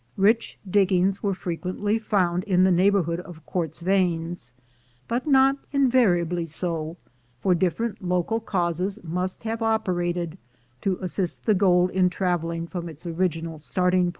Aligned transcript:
Rich 0.17 0.57
diggings 0.67 1.21
were 1.21 1.35
frequently 1.35 1.99
found 1.99 2.43
in 2.45 2.63
the 2.63 2.71
neighborhood 2.71 3.19
of 3.19 3.45
quartz 3.45 3.81
veins, 3.81 4.51
but 5.07 5.27
not 5.27 5.57
invariably 5.71 6.47
so, 6.47 6.97
for 7.39 7.53
different 7.53 8.03
local 8.03 8.39
causes 8.39 8.97
must 9.03 9.43
have 9.43 9.61
operated 9.61 10.39
to 10.81 10.97
assist 11.03 11.45
the 11.45 11.53
gold 11.53 11.91
in 11.91 12.09
traveling 12.09 12.65
from 12.65 12.89
its 12.89 13.05
original 13.05 13.59
starting 13.59 14.05
point. 14.05 14.09